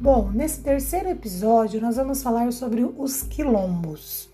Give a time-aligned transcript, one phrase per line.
[0.00, 4.30] Bom, nesse terceiro episódio nós vamos falar sobre os quilombos.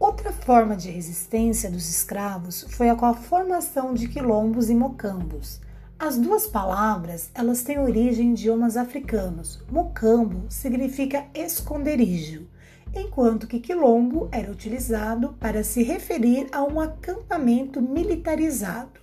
[0.00, 5.60] Outra forma de resistência dos escravos foi a com a formação de quilombos e mocambos.
[5.98, 9.62] As duas palavras, elas têm origem em idiomas africanos.
[9.70, 12.48] Mocambo significa esconderijo,
[12.94, 19.02] enquanto que quilombo era utilizado para se referir a um acampamento militarizado.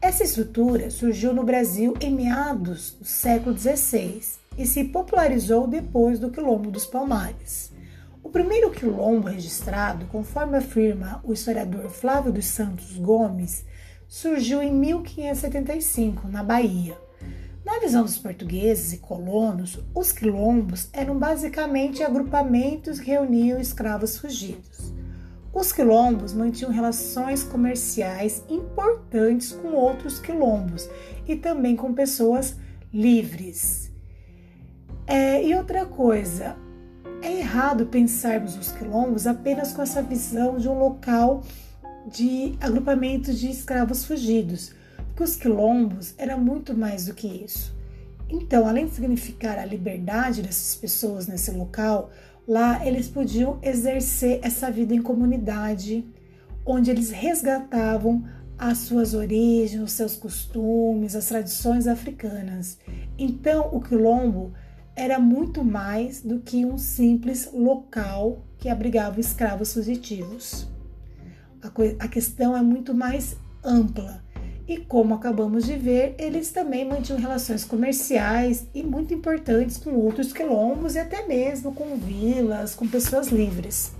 [0.00, 6.30] Essa estrutura surgiu no Brasil em meados do século XVI e se popularizou depois do
[6.30, 7.72] Quilombo dos Palmares.
[8.22, 13.64] O primeiro quilombo registrado, conforme afirma o historiador Flávio dos Santos Gomes,
[14.08, 16.98] surgiu em 1575, na Bahia.
[17.64, 24.92] Na visão dos portugueses e colonos, os quilombos eram basicamente agrupamentos que reuniam escravos fugidos.
[25.52, 30.88] Os quilombos mantinham relações comerciais importantes com outros quilombos
[31.26, 32.56] e também com pessoas
[32.92, 33.90] livres.
[35.08, 36.54] É, e outra coisa,
[37.22, 41.42] é errado pensarmos os quilombos apenas com essa visão de um local
[42.06, 44.74] de agrupamento de escravos fugidos,
[45.06, 47.74] porque os quilombos eram muito mais do que isso.
[48.28, 52.10] Então, além de significar a liberdade dessas pessoas nesse local,
[52.46, 56.06] lá eles podiam exercer essa vida em comunidade,
[56.66, 58.24] onde eles resgatavam
[58.58, 62.78] as suas origens, os seus costumes, as tradições africanas.
[63.16, 64.52] Então, o quilombo
[64.98, 70.66] era muito mais do que um simples local que abrigava escravos fugitivos.
[71.62, 74.22] A, a questão é muito mais ampla.
[74.66, 80.32] E como acabamos de ver, eles também mantinham relações comerciais e muito importantes com outros
[80.32, 83.92] quilombos e até mesmo com vilas, com pessoas livres.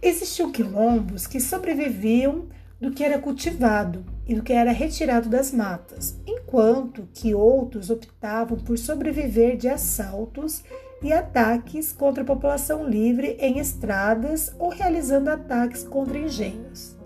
[0.00, 2.46] Existiam quilombos que sobreviviam
[2.80, 6.18] do que era cultivado e do que era retirado das matas,
[6.56, 10.64] enquanto que outros optavam por sobreviver de assaltos
[11.02, 16.96] e ataques contra a população livre em estradas ou realizando ataques contra engenhos.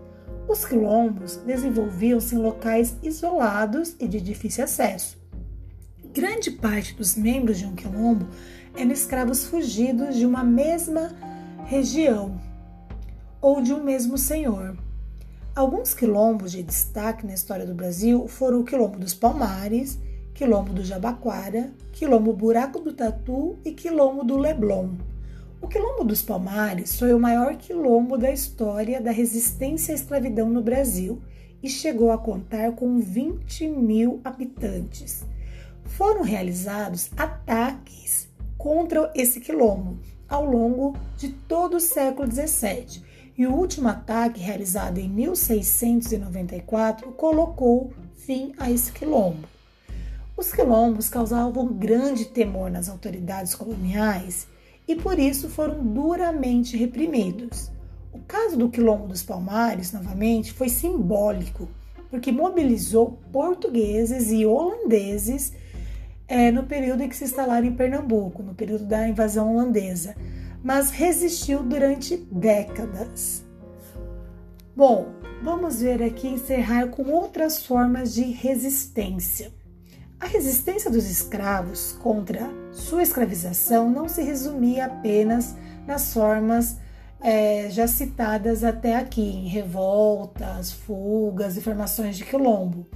[0.49, 5.19] Os quilombos desenvolviam-se em locais isolados e de difícil acesso.
[6.15, 8.29] Grande parte dos membros de um quilombo
[8.77, 11.11] eram escravos fugidos de uma mesma
[11.65, 12.41] região
[13.41, 14.77] ou de um mesmo senhor.
[15.55, 19.99] Alguns quilombos de destaque na história do Brasil foram o Quilombo dos Palmares,
[20.33, 24.91] Quilombo do Jabaquara, Quilombo Buraco do Tatu e Quilombo do Leblon.
[25.61, 30.63] O Quilombo dos Palmares foi o maior quilombo da história da resistência à escravidão no
[30.63, 31.21] Brasil
[31.61, 35.25] e chegou a contar com 20 mil habitantes.
[35.85, 43.55] Foram realizados ataques contra esse quilombo ao longo de todo o século XVII e o
[43.55, 49.49] último ataque, realizado em 1694, colocou fim a esse quilombo.
[50.37, 54.47] Os quilombos causavam grande temor nas autoridades coloniais
[54.87, 57.71] e por isso foram duramente reprimidos.
[58.13, 61.69] O caso do Quilombo dos Palmares, novamente, foi simbólico,
[62.11, 65.53] porque mobilizou portugueses e holandeses
[66.27, 70.17] é, no período em que se instalaram em Pernambuco, no período da invasão holandesa
[70.63, 73.45] mas resistiu durante décadas.
[74.77, 75.09] Bom,
[75.43, 79.53] vamos ver aqui encerrar com outras formas de resistência.
[80.19, 85.57] A resistência dos escravos contra sua escravização não se resumia apenas
[85.87, 86.77] nas formas
[87.21, 92.87] é, já citadas até aqui, em revoltas, fugas e formações de quilombo,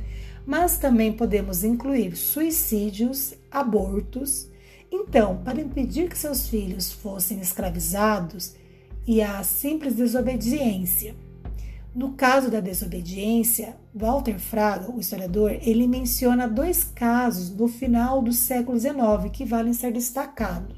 [0.46, 4.48] mas também podemos incluir suicídios, abortos,
[4.94, 8.54] então, para impedir que seus filhos fossem escravizados
[9.06, 11.14] e a simples desobediência.
[11.94, 18.32] No caso da desobediência, Walter Fraga, o historiador, ele menciona dois casos do final do
[18.32, 18.94] século XIX
[19.32, 20.76] que valem ser destacados.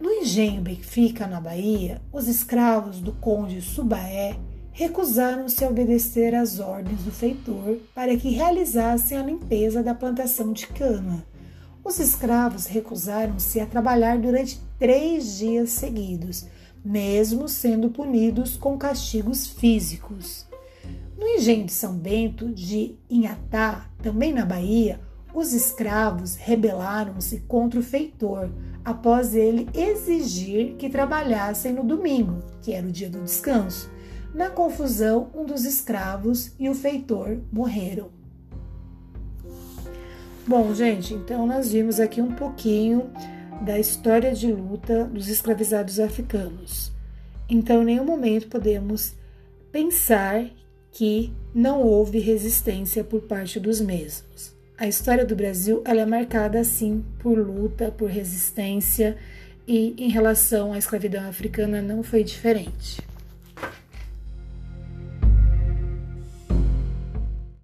[0.00, 4.36] No engenho Benfica, na Bahia, os escravos do conde Subaé
[4.72, 10.66] recusaram-se a obedecer às ordens do feitor para que realizassem a limpeza da plantação de
[10.66, 11.24] cana
[11.84, 16.46] os escravos recusaram-se a trabalhar durante três dias seguidos,
[16.84, 20.46] mesmo sendo punidos com castigos físicos.
[21.18, 25.00] No engenho de São Bento de Inhatá, também na Bahia,
[25.34, 28.50] os escravos rebelaram-se contra o feitor
[28.84, 33.90] após ele exigir que trabalhassem no domingo, que era o dia do descanso.
[34.34, 38.17] Na confusão, um dos escravos e o feitor morreram.
[40.48, 43.10] Bom, gente, então nós vimos aqui um pouquinho
[43.60, 46.90] da história de luta dos escravizados africanos.
[47.50, 49.14] Então, em nenhum momento podemos
[49.70, 50.46] pensar
[50.90, 54.56] que não houve resistência por parte dos mesmos.
[54.78, 59.18] a história do Brasil ela é marcada assim por luta, por resistência
[59.66, 63.02] e em relação à escravidão africana não foi diferente.